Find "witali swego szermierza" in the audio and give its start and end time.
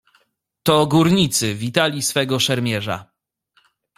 1.55-3.11